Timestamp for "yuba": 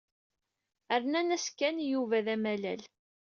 1.91-2.25